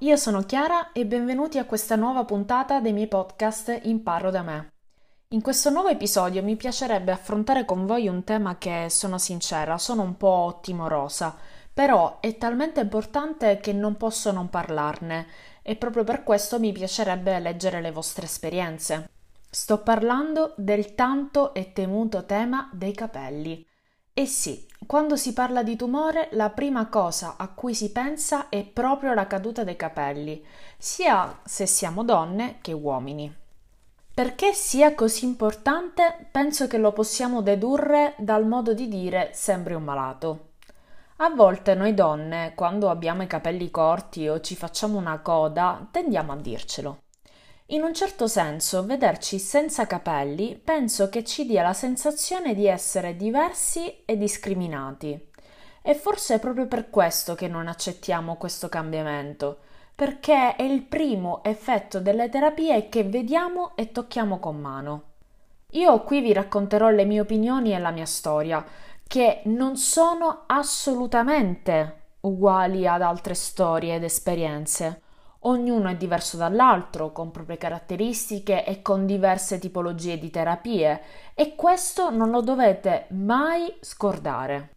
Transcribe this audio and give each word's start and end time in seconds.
io 0.00 0.14
sono 0.14 0.42
Chiara 0.42 0.92
e 0.92 1.04
benvenuti 1.06 1.58
a 1.58 1.64
questa 1.64 1.96
nuova 1.96 2.24
puntata 2.24 2.78
dei 2.78 2.92
miei 2.92 3.08
podcast 3.08 3.80
Imparo 3.82 4.30
da 4.30 4.42
me. 4.42 4.72
In 5.30 5.42
questo 5.42 5.70
nuovo 5.70 5.88
episodio 5.88 6.40
mi 6.40 6.54
piacerebbe 6.54 7.10
affrontare 7.10 7.64
con 7.64 7.84
voi 7.84 8.06
un 8.06 8.22
tema 8.22 8.58
che, 8.58 8.86
sono 8.90 9.18
sincera, 9.18 9.76
sono 9.76 10.02
un 10.02 10.16
po' 10.16 10.60
timorosa, 10.62 11.36
però 11.74 12.18
è 12.20 12.36
talmente 12.38 12.78
importante 12.78 13.58
che 13.58 13.72
non 13.72 13.96
posso 13.96 14.30
non 14.30 14.48
parlarne 14.48 15.26
e 15.62 15.74
proprio 15.74 16.04
per 16.04 16.22
questo 16.22 16.60
mi 16.60 16.70
piacerebbe 16.70 17.36
leggere 17.40 17.80
le 17.80 17.90
vostre 17.90 18.26
esperienze. 18.26 19.10
Sto 19.50 19.82
parlando 19.82 20.54
del 20.56 20.94
tanto 20.94 21.54
e 21.54 21.72
temuto 21.72 22.24
tema 22.24 22.70
dei 22.72 22.92
capelli. 22.92 23.67
E 24.18 24.26
sì, 24.26 24.66
quando 24.84 25.14
si 25.14 25.32
parla 25.32 25.62
di 25.62 25.76
tumore, 25.76 26.26
la 26.32 26.50
prima 26.50 26.88
cosa 26.88 27.36
a 27.36 27.46
cui 27.46 27.72
si 27.72 27.92
pensa 27.92 28.48
è 28.48 28.64
proprio 28.64 29.14
la 29.14 29.28
caduta 29.28 29.62
dei 29.62 29.76
capelli, 29.76 30.44
sia 30.76 31.38
se 31.44 31.66
siamo 31.66 32.02
donne 32.02 32.58
che 32.60 32.72
uomini. 32.72 33.32
Perché 34.12 34.54
sia 34.54 34.96
così 34.96 35.24
importante, 35.24 36.26
penso 36.32 36.66
che 36.66 36.78
lo 36.78 36.90
possiamo 36.90 37.42
dedurre 37.42 38.16
dal 38.18 38.44
modo 38.44 38.74
di 38.74 38.88
dire 38.88 39.30
sembri 39.34 39.74
un 39.74 39.84
malato. 39.84 40.48
A 41.18 41.30
volte 41.30 41.76
noi 41.76 41.94
donne, 41.94 42.54
quando 42.56 42.90
abbiamo 42.90 43.22
i 43.22 43.28
capelli 43.28 43.70
corti 43.70 44.26
o 44.26 44.40
ci 44.40 44.56
facciamo 44.56 44.98
una 44.98 45.20
coda, 45.20 45.86
tendiamo 45.92 46.32
a 46.32 46.36
dircelo. 46.36 47.02
In 47.70 47.82
un 47.82 47.92
certo 47.92 48.26
senso, 48.28 48.86
vederci 48.86 49.38
senza 49.38 49.86
capelli 49.86 50.58
penso 50.58 51.10
che 51.10 51.22
ci 51.22 51.44
dia 51.44 51.62
la 51.62 51.74
sensazione 51.74 52.54
di 52.54 52.66
essere 52.66 53.14
diversi 53.14 54.04
e 54.06 54.16
discriminati. 54.16 55.28
E 55.82 55.94
forse 55.94 56.36
è 56.36 56.38
proprio 56.38 56.66
per 56.66 56.88
questo 56.88 57.34
che 57.34 57.46
non 57.46 57.68
accettiamo 57.68 58.36
questo 58.36 58.70
cambiamento, 58.70 59.58
perché 59.94 60.56
è 60.56 60.62
il 60.62 60.80
primo 60.80 61.44
effetto 61.44 62.00
delle 62.00 62.30
terapie 62.30 62.88
che 62.88 63.04
vediamo 63.04 63.76
e 63.76 63.92
tocchiamo 63.92 64.38
con 64.38 64.56
mano. 64.56 65.02
Io 65.72 66.02
qui 66.04 66.22
vi 66.22 66.32
racconterò 66.32 66.88
le 66.88 67.04
mie 67.04 67.20
opinioni 67.20 67.74
e 67.74 67.78
la 67.78 67.90
mia 67.90 68.06
storia, 68.06 68.64
che 69.06 69.42
non 69.44 69.76
sono 69.76 70.44
assolutamente 70.46 71.96
uguali 72.20 72.86
ad 72.86 73.02
altre 73.02 73.34
storie 73.34 73.96
ed 73.96 74.04
esperienze 74.04 75.02
Ognuno 75.42 75.88
è 75.88 75.94
diverso 75.94 76.36
dall'altro, 76.36 77.12
con 77.12 77.30
proprie 77.30 77.58
caratteristiche 77.58 78.64
e 78.64 78.82
con 78.82 79.06
diverse 79.06 79.60
tipologie 79.60 80.18
di 80.18 80.30
terapie 80.30 81.00
e 81.34 81.54
questo 81.54 82.10
non 82.10 82.30
lo 82.30 82.40
dovete 82.40 83.06
mai 83.10 83.72
scordare. 83.80 84.70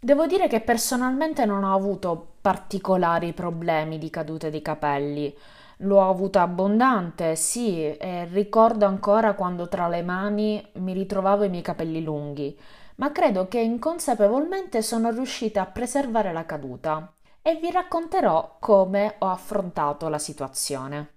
Devo 0.00 0.26
dire 0.26 0.48
che 0.48 0.60
personalmente 0.60 1.44
non 1.44 1.62
ho 1.62 1.72
avuto 1.72 2.34
particolari 2.40 3.32
problemi 3.32 3.98
di 3.98 4.10
cadute 4.10 4.50
di 4.50 4.60
capelli. 4.60 5.32
L'ho 5.78 6.08
avuto 6.08 6.40
abbondante, 6.40 7.36
sì, 7.36 7.96
e 7.96 8.24
ricordo 8.24 8.86
ancora 8.86 9.34
quando 9.34 9.68
tra 9.68 9.86
le 9.86 10.02
mani 10.02 10.64
mi 10.74 10.92
ritrovavo 10.92 11.44
i 11.44 11.48
miei 11.48 11.62
capelli 11.62 12.02
lunghi, 12.02 12.58
ma 12.96 13.12
credo 13.12 13.46
che 13.46 13.60
inconsapevolmente 13.60 14.82
sono 14.82 15.10
riuscita 15.10 15.62
a 15.62 15.66
preservare 15.66 16.32
la 16.32 16.44
caduta 16.44 17.12
e 17.42 17.56
vi 17.56 17.70
racconterò 17.70 18.56
come 18.60 19.16
ho 19.18 19.28
affrontato 19.28 20.08
la 20.08 20.18
situazione. 20.18 21.08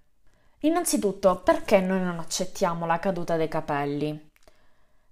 Innanzitutto, 0.60 1.42
perché 1.42 1.80
noi 1.80 2.02
non 2.02 2.18
accettiamo 2.18 2.88
la 2.88 2.98
caduta 2.98 3.38
dei 3.38 3.48
capelli? 3.48 4.32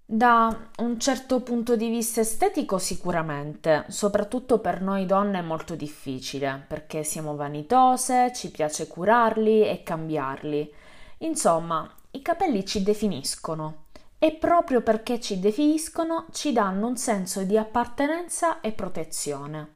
Da 0.05 0.69
un 0.79 0.99
certo 0.99 1.41
punto 1.41 1.75
di 1.75 1.89
vista 1.89 2.21
estetico 2.21 2.77
sicuramente, 2.77 3.85
soprattutto 3.87 4.59
per 4.59 4.81
noi 4.81 5.05
donne 5.05 5.39
è 5.39 5.41
molto 5.41 5.75
difficile, 5.75 6.65
perché 6.67 7.03
siamo 7.03 7.35
vanitose, 7.35 8.33
ci 8.33 8.51
piace 8.51 8.87
curarli 8.87 9.67
e 9.67 9.81
cambiarli. 9.83 10.73
Insomma, 11.19 11.89
i 12.11 12.21
capelli 12.21 12.65
ci 12.65 12.83
definiscono 12.83 13.85
e 14.19 14.33
proprio 14.33 14.81
perché 14.81 15.19
ci 15.19 15.39
definiscono 15.39 16.25
ci 16.31 16.51
danno 16.51 16.87
un 16.87 16.97
senso 16.97 17.43
di 17.43 17.57
appartenenza 17.57 18.59
e 18.61 18.71
protezione. 18.71 19.75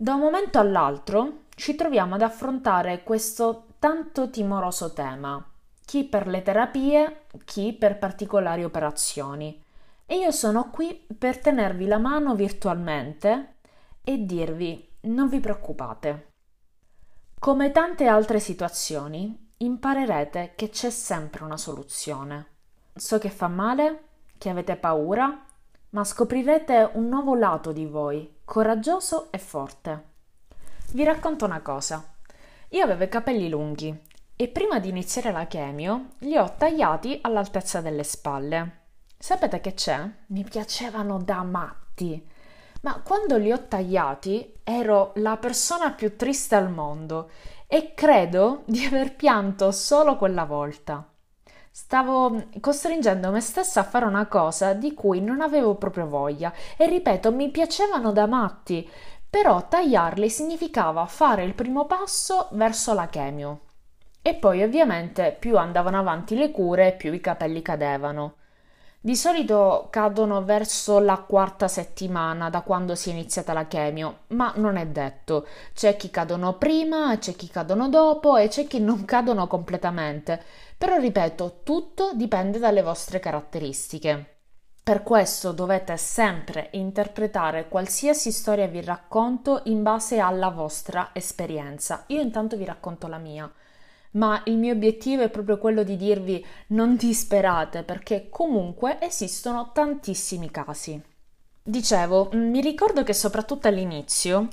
Da 0.00 0.14
un 0.14 0.20
momento 0.20 0.58
all'altro 0.58 1.42
ci 1.54 1.74
troviamo 1.74 2.14
ad 2.14 2.22
affrontare 2.22 3.02
questo 3.02 3.66
tanto 3.78 4.30
timoroso 4.30 4.94
tema, 4.94 5.46
chi 5.84 6.04
per 6.04 6.26
le 6.26 6.40
terapie, 6.40 7.24
chi 7.44 7.74
per 7.74 7.98
particolari 7.98 8.64
operazioni. 8.64 9.62
E 10.06 10.16
io 10.16 10.30
sono 10.30 10.70
qui 10.70 11.06
per 11.18 11.38
tenervi 11.40 11.84
la 11.84 11.98
mano 11.98 12.34
virtualmente 12.34 13.56
e 14.02 14.24
dirvi 14.24 14.88
non 15.00 15.28
vi 15.28 15.38
preoccupate. 15.38 16.28
Come 17.38 17.70
tante 17.70 18.06
altre 18.06 18.40
situazioni, 18.40 19.50
imparerete 19.58 20.54
che 20.56 20.70
c'è 20.70 20.88
sempre 20.88 21.44
una 21.44 21.58
soluzione. 21.58 22.46
So 22.94 23.18
che 23.18 23.28
fa 23.28 23.48
male, 23.48 24.04
che 24.38 24.48
avete 24.48 24.76
paura, 24.76 25.44
ma 25.90 26.04
scoprirete 26.04 26.92
un 26.94 27.06
nuovo 27.08 27.34
lato 27.34 27.70
di 27.72 27.84
voi, 27.84 28.38
coraggioso 28.50 29.30
e 29.30 29.38
forte. 29.38 30.04
Vi 30.90 31.04
racconto 31.04 31.44
una 31.44 31.60
cosa. 31.60 32.04
Io 32.70 32.82
avevo 32.82 33.04
i 33.04 33.08
capelli 33.08 33.48
lunghi 33.48 33.96
e 34.34 34.48
prima 34.48 34.80
di 34.80 34.88
iniziare 34.88 35.30
la 35.30 35.46
chemio 35.46 36.14
li 36.18 36.36
ho 36.36 36.52
tagliati 36.58 37.20
all'altezza 37.22 37.80
delle 37.80 38.02
spalle. 38.02 38.78
Sapete 39.16 39.60
che 39.60 39.74
c'è? 39.74 40.04
Mi 40.26 40.42
piacevano 40.42 41.18
da 41.22 41.44
matti. 41.44 42.28
Ma 42.80 43.00
quando 43.04 43.36
li 43.36 43.52
ho 43.52 43.68
tagliati 43.68 44.54
ero 44.64 45.12
la 45.16 45.36
persona 45.36 45.92
più 45.92 46.16
triste 46.16 46.56
al 46.56 46.72
mondo 46.72 47.30
e 47.68 47.94
credo 47.94 48.62
di 48.66 48.84
aver 48.84 49.14
pianto 49.14 49.70
solo 49.70 50.16
quella 50.16 50.44
volta. 50.44 51.09
Stavo 51.72 52.46
costringendo 52.58 53.30
me 53.30 53.40
stessa 53.40 53.80
a 53.80 53.84
fare 53.84 54.04
una 54.04 54.26
cosa 54.26 54.72
di 54.72 54.92
cui 54.92 55.20
non 55.20 55.40
avevo 55.40 55.76
proprio 55.76 56.08
voglia 56.08 56.52
e 56.76 56.86
ripeto, 56.86 57.30
mi 57.30 57.48
piacevano 57.50 58.10
da 58.10 58.26
matti, 58.26 58.88
però 59.30 59.68
tagliarli 59.68 60.28
significava 60.28 61.06
fare 61.06 61.44
il 61.44 61.54
primo 61.54 61.86
passo 61.86 62.48
verso 62.52 62.92
la 62.92 63.06
chemio. 63.06 63.60
E 64.20 64.34
poi 64.34 64.64
ovviamente 64.64 65.34
più 65.38 65.56
andavano 65.56 65.98
avanti 65.98 66.34
le 66.34 66.50
cure, 66.50 66.92
più 66.92 67.12
i 67.12 67.20
capelli 67.20 67.62
cadevano. 67.62 68.34
Di 69.02 69.16
solito 69.16 69.86
cadono 69.90 70.44
verso 70.44 70.98
la 70.98 71.16
quarta 71.18 71.68
settimana 71.68 72.50
da 72.50 72.60
quando 72.60 72.94
si 72.94 73.08
è 73.08 73.12
iniziata 73.12 73.54
la 73.54 73.66
chemio, 73.66 74.24
ma 74.28 74.52
non 74.56 74.76
è 74.76 74.86
detto. 74.86 75.46
C'è 75.72 75.96
chi 75.96 76.10
cadono 76.10 76.58
prima, 76.58 77.16
c'è 77.16 77.34
chi 77.34 77.48
cadono 77.48 77.88
dopo 77.88 78.36
e 78.36 78.48
c'è 78.48 78.66
chi 78.66 78.78
non 78.78 79.06
cadono 79.06 79.46
completamente. 79.46 80.42
Però 80.80 80.96
ripeto, 80.96 81.60
tutto 81.62 82.12
dipende 82.14 82.58
dalle 82.58 82.80
vostre 82.80 83.20
caratteristiche. 83.20 84.38
Per 84.82 85.02
questo 85.02 85.52
dovete 85.52 85.98
sempre 85.98 86.70
interpretare 86.72 87.68
qualsiasi 87.68 88.32
storia 88.32 88.66
vi 88.66 88.82
racconto 88.82 89.60
in 89.64 89.82
base 89.82 90.20
alla 90.20 90.48
vostra 90.48 91.10
esperienza. 91.12 92.04
Io 92.06 92.22
intanto 92.22 92.56
vi 92.56 92.64
racconto 92.64 93.08
la 93.08 93.18
mia 93.18 93.52
ma 94.12 94.40
il 94.46 94.56
mio 94.56 94.72
obiettivo 94.72 95.22
è 95.22 95.28
proprio 95.28 95.58
quello 95.58 95.82
di 95.82 95.96
dirvi 95.96 96.44
non 96.68 96.96
disperate 96.96 97.82
perché 97.82 98.28
comunque 98.30 98.98
esistono 99.00 99.72
tantissimi 99.72 100.50
casi. 100.50 101.00
Dicevo, 101.62 102.30
mi 102.32 102.60
ricordo 102.62 103.02
che 103.02 103.12
soprattutto 103.12 103.68
all'inizio 103.68 104.48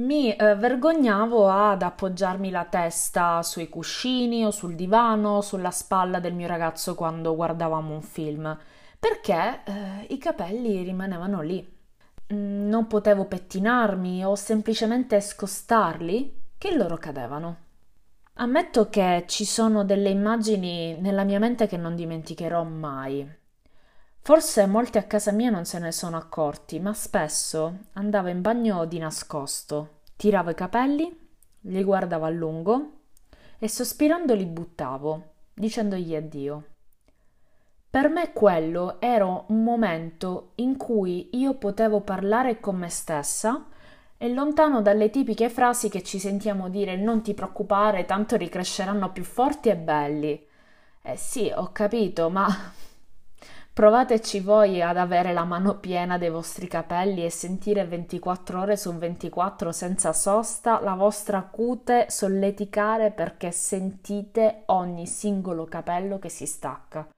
mi 0.00 0.34
eh, 0.34 0.54
vergognavo 0.54 1.48
ad 1.48 1.82
appoggiarmi 1.82 2.50
la 2.50 2.64
testa 2.64 3.42
sui 3.42 3.68
cuscini 3.68 4.44
o 4.44 4.50
sul 4.50 4.74
divano, 4.74 5.40
sulla 5.40 5.70
spalla 5.70 6.20
del 6.20 6.34
mio 6.34 6.46
ragazzo 6.46 6.94
quando 6.94 7.34
guardavamo 7.34 7.94
un 7.94 8.02
film, 8.02 8.58
perché 8.98 9.60
eh, 9.64 10.06
i 10.08 10.18
capelli 10.18 10.82
rimanevano 10.82 11.42
lì. 11.42 11.78
Mm, 12.32 12.68
non 12.68 12.86
potevo 12.86 13.26
pettinarmi 13.26 14.24
o 14.24 14.34
semplicemente 14.34 15.20
scostarli 15.20 16.42
che 16.56 16.74
loro 16.76 16.96
cadevano. 16.96 17.56
Ammetto 18.34 18.88
che 18.88 19.24
ci 19.26 19.44
sono 19.44 19.84
delle 19.84 20.08
immagini 20.08 20.96
nella 21.00 21.24
mia 21.24 21.38
mente 21.38 21.66
che 21.66 21.76
non 21.76 21.94
dimenticherò 21.94 22.62
mai. 22.64 23.38
Forse 24.22 24.66
molti 24.66 24.98
a 24.98 25.04
casa 25.04 25.32
mia 25.32 25.50
non 25.50 25.64
se 25.64 25.78
ne 25.78 25.92
sono 25.92 26.16
accorti, 26.16 26.78
ma 26.78 26.92
spesso 26.92 27.78
andavo 27.94 28.28
in 28.28 28.42
bagno 28.42 28.84
di 28.84 28.98
nascosto, 28.98 30.00
tiravo 30.16 30.50
i 30.50 30.54
capelli, 30.54 31.28
li 31.62 31.82
guardavo 31.82 32.26
a 32.26 32.30
lungo 32.30 32.90
e 33.58 33.68
sospirando 33.68 34.34
li 34.34 34.44
buttavo, 34.44 35.24
dicendogli 35.54 36.14
addio. 36.14 36.64
Per 37.88 38.08
me 38.08 38.32
quello 38.32 39.00
era 39.00 39.24
un 39.24 39.64
momento 39.64 40.52
in 40.56 40.76
cui 40.76 41.30
io 41.32 41.54
potevo 41.54 42.02
parlare 42.02 42.60
con 42.60 42.76
me 42.76 42.88
stessa 42.88 43.66
è 44.16 44.28
lontano 44.28 44.82
dalle 44.82 45.08
tipiche 45.08 45.48
frasi 45.48 45.88
che 45.88 46.02
ci 46.02 46.18
sentiamo 46.18 46.68
dire 46.68 46.94
non 46.94 47.22
ti 47.22 47.32
preoccupare, 47.32 48.04
tanto 48.04 48.36
ricresceranno 48.36 49.10
più 49.12 49.24
forti 49.24 49.70
e 49.70 49.76
belli. 49.76 50.46
Eh 51.02 51.16
sì, 51.16 51.50
ho 51.52 51.72
capito, 51.72 52.28
ma 52.28 52.46
Provateci 53.72 54.40
voi 54.40 54.82
ad 54.82 54.96
avere 54.96 55.32
la 55.32 55.44
mano 55.44 55.78
piena 55.78 56.18
dei 56.18 56.28
vostri 56.28 56.66
capelli 56.66 57.24
e 57.24 57.30
sentire 57.30 57.86
24 57.86 58.60
ore 58.60 58.76
su 58.76 58.92
24 58.92 59.70
senza 59.72 60.12
sosta 60.12 60.80
la 60.80 60.94
vostra 60.94 61.42
cute 61.42 62.06
solleticare 62.08 63.12
perché 63.12 63.52
sentite 63.52 64.64
ogni 64.66 65.06
singolo 65.06 65.66
capello 65.66 66.18
che 66.18 66.28
si 66.28 66.46
stacca. 66.46 67.08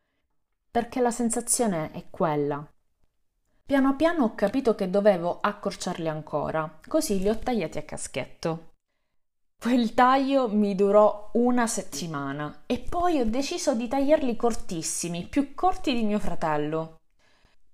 Perché 0.70 1.00
la 1.00 1.10
sensazione 1.10 1.90
è 1.90 2.04
quella. 2.10 2.64
Piano 3.64 3.96
piano 3.96 4.24
ho 4.24 4.34
capito 4.34 4.74
che 4.74 4.90
dovevo 4.90 5.38
accorciarli 5.40 6.08
ancora, 6.08 6.78
così 6.86 7.18
li 7.18 7.30
ho 7.30 7.38
tagliati 7.38 7.78
a 7.78 7.82
caschetto. 7.82 8.71
Quel 9.62 9.94
taglio 9.94 10.48
mi 10.48 10.74
durò 10.74 11.30
una 11.34 11.68
settimana 11.68 12.62
e 12.66 12.80
poi 12.80 13.20
ho 13.20 13.24
deciso 13.24 13.76
di 13.76 13.86
tagliarli 13.86 14.34
cortissimi, 14.34 15.28
più 15.30 15.54
corti 15.54 15.94
di 15.94 16.02
mio 16.02 16.18
fratello. 16.18 16.96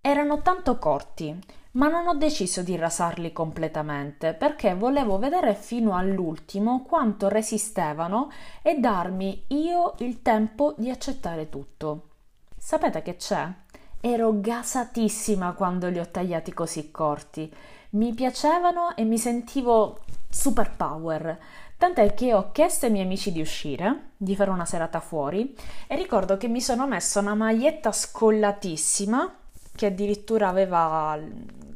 Erano 0.02 0.42
tanto 0.42 0.78
corti, 0.78 1.34
ma 1.72 1.88
non 1.88 2.06
ho 2.06 2.14
deciso 2.14 2.60
di 2.60 2.76
rasarli 2.76 3.32
completamente 3.32 4.34
perché 4.34 4.74
volevo 4.74 5.16
vedere 5.16 5.54
fino 5.54 5.96
all'ultimo 5.96 6.82
quanto 6.82 7.28
resistevano 7.28 8.30
e 8.60 8.78
darmi 8.78 9.44
io 9.46 9.94
il 10.00 10.20
tempo 10.20 10.74
di 10.76 10.90
accettare 10.90 11.48
tutto. 11.48 12.08
Sapete 12.54 13.00
che 13.00 13.16
c'è? 13.16 13.50
Ero 13.98 14.38
gasatissima 14.38 15.54
quando 15.54 15.88
li 15.88 15.98
ho 15.98 16.10
tagliati 16.10 16.52
così 16.52 16.90
corti. 16.90 17.50
Mi 17.92 18.12
piacevano 18.12 18.94
e 18.94 19.04
mi 19.04 19.16
sentivo 19.16 20.00
super 20.28 20.74
power. 20.76 21.38
Tant'è 21.76 22.12
che 22.14 22.34
ho 22.34 22.50
chiesto 22.50 22.86
ai 22.86 22.92
miei 22.92 23.04
amici 23.04 23.30
di 23.30 23.40
uscire, 23.40 24.10
di 24.16 24.34
fare 24.34 24.50
una 24.50 24.64
serata 24.64 25.00
fuori, 25.00 25.54
e 25.86 25.94
ricordo 25.94 26.36
che 26.36 26.48
mi 26.48 26.60
sono 26.60 26.86
messa 26.86 27.20
una 27.20 27.34
maglietta 27.34 27.92
scollatissima, 27.92 29.36
che 29.76 29.86
addirittura 29.86 30.48
aveva 30.48 31.16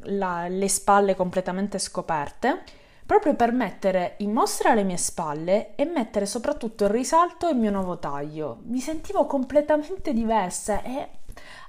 la, 0.01 0.47
le 0.49 0.67
spalle 0.67 1.15
completamente 1.15 1.79
scoperte, 1.79 2.63
proprio 3.05 3.35
per 3.35 3.53
mettere 3.53 4.15
in 4.17 4.33
mostra 4.33 4.73
le 4.73 4.83
mie 4.83 4.97
spalle 4.97 5.75
e 5.75 5.85
mettere 5.85 6.25
soprattutto 6.25 6.85
in 6.85 6.91
risalto 6.91 7.47
il 7.47 7.55
mio 7.55 7.71
nuovo 7.71 7.99
taglio. 7.99 8.59
Mi 8.63 8.79
sentivo 8.79 9.25
completamente 9.25 10.13
diversa 10.13 10.81
e 10.83 11.09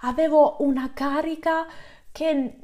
avevo 0.01 0.57
una 0.61 0.91
carica 0.93 1.67
che 2.11 2.59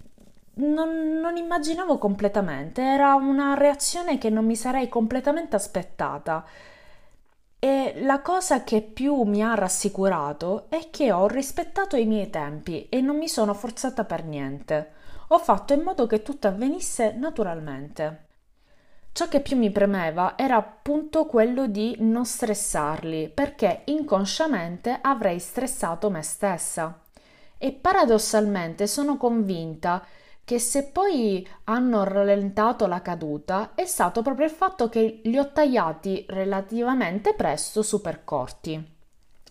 non, 0.54 1.20
non, 1.20 1.36
immaginavo 1.36 1.98
completamente, 1.98 2.82
era 2.82 3.14
una 3.14 3.54
reazione 3.54 4.18
che 4.18 4.30
non 4.30 4.44
mi 4.44 4.56
sarei 4.56 4.88
completamente 4.88 5.56
aspettata. 5.56 6.44
E 7.58 7.94
la 8.00 8.20
cosa 8.20 8.64
che 8.64 8.80
più 8.80 9.22
mi 9.22 9.42
ha 9.42 9.54
rassicurato 9.54 10.66
è 10.70 10.88
che 10.90 11.12
ho 11.12 11.26
rispettato 11.26 11.96
i 11.96 12.06
miei 12.06 12.30
tempi 12.30 12.88
e 12.88 13.00
non 13.00 13.16
mi 13.18 13.28
sono 13.28 13.52
forzata 13.54 14.04
per 14.04 14.24
niente. 14.24 14.92
Ho 15.28 15.38
fatto 15.38 15.74
in 15.74 15.82
modo 15.82 16.06
che 16.06 16.22
tutto 16.22 16.48
avvenisse 16.48 17.12
naturalmente. 17.12 18.28
Ciò 19.12 19.28
che 19.28 19.40
più 19.40 19.56
mi 19.56 19.70
premeva 19.70 20.38
era 20.38 20.56
appunto 20.56 21.26
quello 21.26 21.66
di 21.66 21.96
non 21.98 22.24
stressarli, 22.24 23.28
perché 23.28 23.82
inconsciamente 23.86 24.98
avrei 25.00 25.38
stressato 25.38 26.10
me 26.10 26.22
stessa. 26.22 27.00
E 27.58 27.72
paradossalmente 27.72 28.86
sono 28.86 29.16
convinta 29.16 30.02
che 30.50 30.58
se 30.58 30.88
poi 30.88 31.48
hanno 31.66 32.02
rallentato 32.02 32.88
la 32.88 33.00
caduta 33.02 33.70
è 33.76 33.84
stato 33.84 34.20
proprio 34.20 34.46
il 34.46 34.50
fatto 34.50 34.88
che 34.88 35.20
li 35.22 35.38
ho 35.38 35.52
tagliati 35.52 36.26
relativamente 36.28 37.34
presto 37.34 37.82
super 37.82 38.24
corti. 38.24 38.84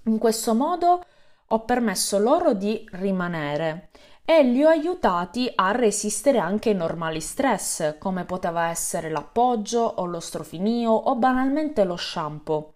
In 0.03 0.17
questo 0.17 0.53
modo 0.53 1.01
ho 1.47 1.59
permesso 1.63 2.19
loro 2.19 2.51
di 2.51 2.85
rimanere 2.91 3.91
e 4.25 4.43
li 4.43 4.61
ho 4.61 4.67
aiutati 4.67 5.49
a 5.55 5.71
resistere 5.71 6.37
anche 6.37 6.71
ai 6.71 6.75
normali 6.75 7.21
stress, 7.21 7.97
come 7.97 8.25
poteva 8.25 8.67
essere 8.67 9.09
l'appoggio 9.09 9.79
o 9.79 10.03
lo 10.03 10.19
strofinio 10.19 10.91
o 10.91 11.15
banalmente 11.15 11.85
lo 11.85 11.95
shampoo. 11.95 12.73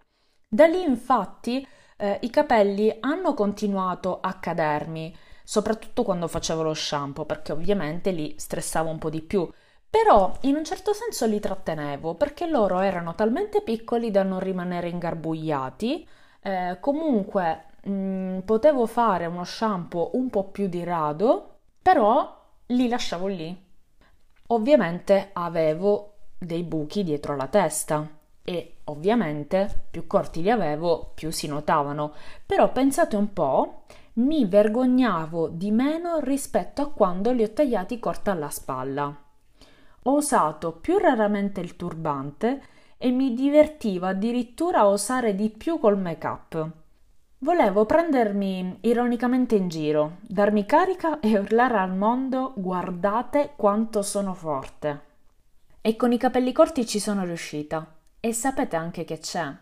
Da 0.48 0.64
lì 0.64 0.82
infatti 0.82 1.68
eh, 1.98 2.20
i 2.22 2.30
capelli 2.30 2.96
hanno 3.00 3.34
continuato 3.34 4.20
a 4.22 4.32
cadermi, 4.32 5.14
soprattutto 5.44 6.02
quando 6.02 6.26
facevo 6.26 6.62
lo 6.62 6.74
shampoo, 6.74 7.26
perché 7.26 7.52
ovviamente 7.52 8.10
li 8.10 8.34
stressavo 8.36 8.90
un 8.90 8.98
po' 8.98 9.10
di 9.10 9.20
più. 9.20 9.48
Però 9.88 10.36
in 10.40 10.56
un 10.56 10.64
certo 10.64 10.92
senso 10.92 11.26
li 11.26 11.38
trattenevo 11.38 12.14
perché 12.14 12.46
loro 12.46 12.80
erano 12.80 13.14
talmente 13.14 13.62
piccoli 13.62 14.10
da 14.10 14.22
non 14.24 14.40
rimanere 14.40 14.88
ingarbugliati. 14.88 16.08
Eh, 16.42 16.78
comunque 16.80 17.66
mh, 17.84 17.92
mm, 17.92 18.38
potevo 18.40 18.86
fare 18.86 19.26
uno 19.26 19.44
shampoo 19.44 20.10
un 20.14 20.30
po' 20.30 20.44
più 20.50 20.66
di 20.68 20.82
rado, 20.82 21.58
però 21.80 22.42
li 22.66 22.88
lasciavo 22.88 23.26
lì. 23.28 23.56
Ovviamente 24.48 25.30
avevo 25.32 26.14
dei 26.38 26.62
buchi 26.64 27.04
dietro 27.04 27.36
la 27.36 27.46
testa 27.46 28.06
e 28.44 28.76
ovviamente 28.84 29.86
più 29.90 30.06
corti 30.06 30.42
li 30.42 30.50
avevo 30.50 31.12
più 31.14 31.30
si 31.30 31.48
notavano. 31.48 32.12
Però 32.44 32.70
pensate 32.70 33.16
un 33.16 33.32
po' 33.32 33.84
mi 34.14 34.44
vergognavo 34.44 35.48
di 35.48 35.70
meno 35.70 36.18
rispetto 36.20 36.82
a 36.82 36.90
quando 36.90 37.32
li 37.32 37.42
ho 37.42 37.50
tagliati 37.50 37.98
corta 37.98 38.32
alla 38.32 38.50
spalla. 38.50 39.22
Ho 40.02 40.14
usato 40.14 40.72
più 40.72 40.98
raramente 40.98 41.60
il 41.60 41.76
turbante 41.76 42.62
e 42.98 43.10
mi 43.10 43.32
divertiva 43.32 44.08
addirittura 44.08 44.80
a 44.80 44.88
osare 44.88 45.34
di 45.34 45.48
più 45.48 45.78
col 45.78 45.98
make-up. 45.98 46.70
Volevo 47.38 47.84
prendermi 47.86 48.78
ironicamente 48.82 49.54
in 49.54 49.68
giro, 49.68 50.18
darmi 50.20 50.64
carica 50.64 51.20
e 51.20 51.38
urlare 51.38 51.78
al 51.78 51.94
mondo 51.94 52.52
guardate 52.56 53.52
quanto 53.56 54.02
sono 54.02 54.34
forte. 54.34 55.00
E 55.80 55.96
con 55.96 56.12
i 56.12 56.18
capelli 56.18 56.52
corti 56.52 56.86
ci 56.86 56.98
sono 56.98 57.24
riuscita. 57.24 57.86
E 58.24 58.32
sapete 58.32 58.74
anche 58.74 59.04
che 59.04 59.18
c'è. 59.18 59.52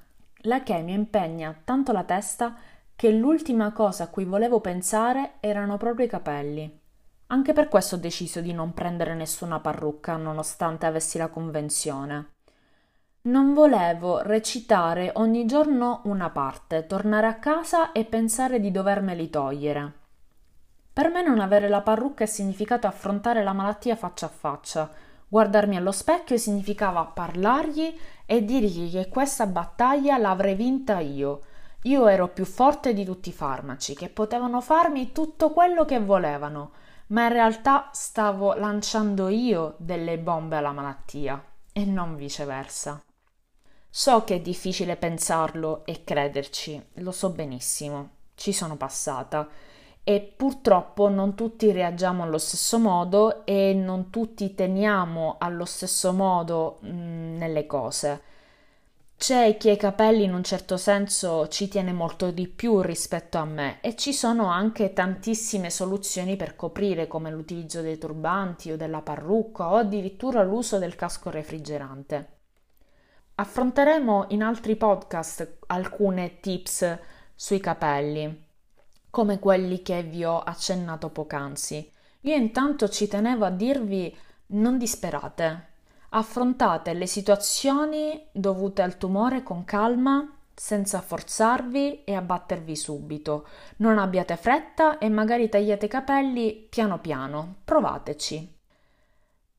La 0.42 0.62
che 0.62 0.78
mi 0.82 0.92
impegna 0.92 1.52
tanto 1.64 1.90
la 1.90 2.04
testa 2.04 2.54
che 2.94 3.10
l'ultima 3.10 3.72
cosa 3.72 4.04
a 4.04 4.06
cui 4.06 4.24
volevo 4.24 4.60
pensare 4.60 5.32
erano 5.40 5.76
proprio 5.78 6.06
i 6.06 6.08
capelli. 6.08 6.80
Anche 7.26 7.52
per 7.54 7.66
questo 7.66 7.96
ho 7.96 7.98
deciso 7.98 8.40
di 8.40 8.52
non 8.52 8.72
prendere 8.72 9.16
nessuna 9.16 9.58
parrucca, 9.58 10.14
nonostante 10.14 10.86
avessi 10.86 11.18
la 11.18 11.26
convenzione. 11.26 12.34
Non 13.22 13.52
volevo 13.52 14.22
recitare 14.22 15.10
ogni 15.14 15.44
giorno 15.44 16.02
una 16.04 16.30
parte, 16.30 16.86
tornare 16.86 17.26
a 17.26 17.40
casa 17.40 17.90
e 17.90 18.04
pensare 18.04 18.60
di 18.60 18.70
dovermeli 18.70 19.28
togliere. 19.28 19.92
Per 20.92 21.10
me 21.10 21.24
non 21.24 21.40
avere 21.40 21.68
la 21.68 21.80
parrucca 21.80 22.22
è 22.22 22.28
significato 22.28 22.86
affrontare 22.86 23.42
la 23.42 23.54
malattia 23.54 23.96
faccia 23.96 24.26
a 24.26 24.28
faccia. 24.28 25.10
Guardarmi 25.32 25.76
allo 25.76 25.92
specchio 25.92 26.36
significava 26.36 27.06
parlargli 27.06 27.98
e 28.26 28.44
dirgli 28.44 28.90
che 28.90 29.08
questa 29.08 29.46
battaglia 29.46 30.18
l'avrei 30.18 30.54
vinta 30.54 30.98
io, 30.98 31.40
io 31.84 32.06
ero 32.06 32.28
più 32.28 32.44
forte 32.44 32.92
di 32.92 33.02
tutti 33.02 33.30
i 33.30 33.32
farmaci, 33.32 33.94
che 33.94 34.10
potevano 34.10 34.60
farmi 34.60 35.10
tutto 35.10 35.52
quello 35.52 35.86
che 35.86 36.00
volevano, 36.00 36.72
ma 37.06 37.22
in 37.22 37.32
realtà 37.32 37.88
stavo 37.94 38.52
lanciando 38.52 39.28
io 39.28 39.76
delle 39.78 40.18
bombe 40.18 40.56
alla 40.56 40.72
malattia 40.72 41.42
e 41.72 41.86
non 41.86 42.14
viceversa. 42.14 43.02
So 43.88 44.24
che 44.24 44.34
è 44.34 44.40
difficile 44.42 44.96
pensarlo 44.96 45.86
e 45.86 46.04
crederci, 46.04 46.88
lo 46.96 47.10
so 47.10 47.30
benissimo, 47.30 48.10
ci 48.34 48.52
sono 48.52 48.76
passata 48.76 49.48
e 50.04 50.20
purtroppo 50.36 51.08
non 51.08 51.34
tutti 51.34 51.70
reagiamo 51.70 52.24
allo 52.24 52.38
stesso 52.38 52.78
modo 52.78 53.46
e 53.46 53.72
non 53.72 54.10
tutti 54.10 54.54
teniamo 54.54 55.36
allo 55.38 55.64
stesso 55.64 56.12
modo 56.12 56.78
mh, 56.80 56.88
mm, 56.88 57.36
nelle 57.36 57.66
cose. 57.66 58.22
C'è 59.16 59.56
chi 59.56 59.68
ai 59.68 59.76
capelli 59.76 60.24
in 60.24 60.34
un 60.34 60.42
certo 60.42 60.76
senso 60.76 61.46
ci 61.46 61.68
tiene 61.68 61.92
molto 61.92 62.32
di 62.32 62.48
più 62.48 62.80
rispetto 62.80 63.38
a 63.38 63.44
me 63.44 63.78
e 63.80 63.94
ci 63.94 64.12
sono 64.12 64.46
anche 64.46 64.92
tantissime 64.92 65.70
soluzioni 65.70 66.34
per 66.34 66.56
coprire 66.56 67.06
come 67.06 67.30
l'utilizzo 67.30 67.82
dei 67.82 67.98
turbanti 67.98 68.72
o 68.72 68.76
della 68.76 69.00
parrucca 69.00 69.70
o 69.70 69.76
addirittura 69.76 70.42
l'uso 70.42 70.78
del 70.78 70.96
casco 70.96 71.30
refrigerante. 71.30 72.28
Affronteremo 73.36 74.26
in 74.30 74.42
altri 74.42 74.74
podcast 74.74 75.58
alcune 75.68 76.40
tips 76.40 76.98
sui 77.36 77.60
capelli, 77.60 78.50
come 79.12 79.38
quelli 79.38 79.82
che 79.82 80.02
vi 80.02 80.24
ho 80.24 80.40
accennato 80.40 81.10
poc'anzi. 81.10 81.88
Io 82.22 82.34
intanto 82.34 82.88
ci 82.88 83.06
tenevo 83.06 83.44
a 83.44 83.50
dirvi 83.50 84.12
non 84.46 84.76
disperate, 84.78 85.70
Affrontate 86.14 86.92
le 86.92 87.06
situazioni 87.06 88.26
dovute 88.32 88.82
al 88.82 88.98
tumore 88.98 89.42
con 89.42 89.64
calma, 89.64 90.30
senza 90.54 91.00
forzarvi 91.00 92.04
e 92.04 92.14
abbattervi 92.14 92.76
subito. 92.76 93.46
Non 93.76 93.96
abbiate 93.96 94.36
fretta 94.36 94.98
e 94.98 95.08
magari 95.08 95.48
tagliate 95.48 95.86
i 95.86 95.88
capelli 95.88 96.66
piano 96.68 96.98
piano. 96.98 97.54
Provateci. 97.64 98.56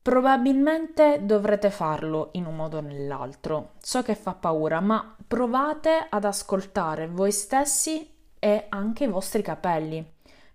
Probabilmente 0.00 1.20
dovrete 1.22 1.70
farlo 1.70 2.28
in 2.32 2.46
un 2.46 2.54
modo 2.54 2.76
o 2.76 2.82
nell'altro. 2.82 3.72
So 3.80 4.02
che 4.02 4.14
fa 4.14 4.34
paura, 4.34 4.78
ma 4.78 5.16
provate 5.26 6.06
ad 6.08 6.24
ascoltare 6.24 7.08
voi 7.08 7.32
stessi 7.32 8.13
e 8.44 8.66
anche 8.68 9.04
i 9.04 9.08
vostri 9.08 9.40
capelli. 9.40 10.06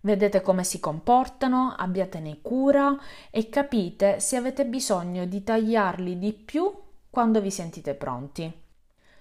Vedete 0.02 0.44
come 0.44 0.64
si 0.64 0.80
comportano, 0.80 1.74
abbiatene 1.76 2.40
cura 2.40 2.96
e 3.32 3.50
capite 3.50 4.20
se 4.20 4.36
avete 4.36 4.68
bisogno 4.68 5.26
di 5.26 5.44
tagliarli 5.44 6.20
di 6.20 6.32
più 6.34 6.72
quando 7.10 7.42
vi 7.42 7.50
sentite 7.50 7.96
pronti. 7.96 8.54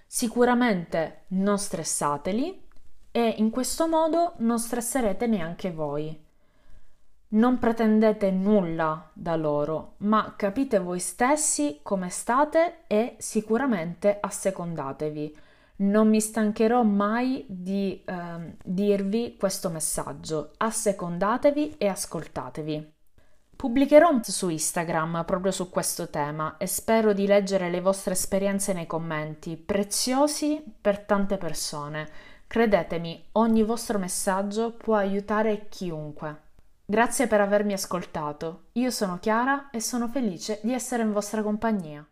Sicuramente 0.05 1.23
non 1.29 1.57
stressateli 1.57 2.67
e 3.09 3.33
in 3.37 3.49
questo 3.49 3.87
modo 3.87 4.33
non 4.37 4.59
stresserete 4.59 5.25
neanche 5.25 5.71
voi. 5.71 6.25
Non 7.29 7.57
pretendete 7.57 8.29
nulla 8.29 9.09
da 9.13 9.35
loro, 9.35 9.93
ma 9.97 10.35
capite 10.37 10.77
voi 10.77 10.99
stessi 10.99 11.79
come 11.81 12.09
state 12.09 12.81
e 12.85 13.15
sicuramente 13.17 14.19
assecondatevi. 14.21 15.47
Non 15.81 16.09
mi 16.09 16.19
stancherò 16.19 16.83
mai 16.83 17.45
di 17.47 18.03
eh, 18.03 18.55
dirvi 18.63 19.37
questo 19.37 19.69
messaggio. 19.69 20.51
Assecondatevi 20.57 21.75
e 21.77 21.87
ascoltatevi. 21.87 22.93
Pubblicherò 23.55 24.19
su 24.23 24.49
Instagram 24.49 25.23
proprio 25.25 25.51
su 25.51 25.69
questo 25.69 26.09
tema 26.09 26.57
e 26.57 26.65
spero 26.65 27.13
di 27.13 27.25
leggere 27.25 27.69
le 27.69 27.81
vostre 27.81 28.13
esperienze 28.13 28.73
nei 28.73 28.87
commenti, 28.87 29.57
preziosi 29.57 30.63
per 30.81 30.99
tante 30.99 31.37
persone. 31.37 32.09
Credetemi, 32.47 33.27
ogni 33.33 33.63
vostro 33.63 33.99
messaggio 33.99 34.73
può 34.73 34.95
aiutare 34.95 35.67
chiunque. 35.69 36.47
Grazie 36.85 37.27
per 37.27 37.39
avermi 37.41 37.73
ascoltato. 37.73 38.67
Io 38.73 38.91
sono 38.91 39.19
Chiara 39.19 39.69
e 39.69 39.79
sono 39.79 40.07
felice 40.07 40.59
di 40.63 40.73
essere 40.73 41.03
in 41.03 41.11
vostra 41.11 41.41
compagnia. 41.43 42.05